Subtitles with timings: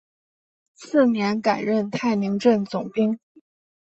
[0.73, 3.19] 次年改任泰宁镇总兵。